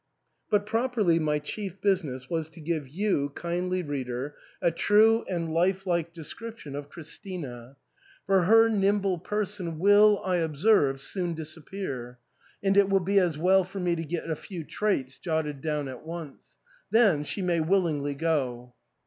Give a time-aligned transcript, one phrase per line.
[0.49, 3.43] But properly my chief business was to give you, ARTHUR'S HALL.
[3.51, 7.75] 329 kindly reader, a true and life like description of Chris tina;
[8.25, 12.17] for her nimble person will, I obsefve, soon dis appear;
[12.63, 15.87] and it will be as wdil for me to get a few traits jotted down
[15.87, 16.57] at once.
[16.89, 18.73] Then she may willingly go!